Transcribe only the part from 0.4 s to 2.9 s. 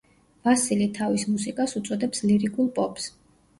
ვასილი თავის მუსიკას უწოდებს ლირიკულ